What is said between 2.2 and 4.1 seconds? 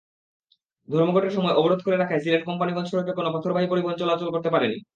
সিলেট-কোম্পানীগঞ্জ সড়কে কোনো পাথরবাহী পরিবহন